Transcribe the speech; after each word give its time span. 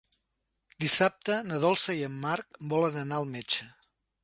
Dissabte 0.83 1.35
na 1.51 1.59
Dolça 1.65 1.97
i 1.99 2.03
en 2.09 2.17
Marc 2.25 2.59
volen 2.75 3.01
anar 3.05 3.21
al 3.21 3.31
metge. 3.37 3.71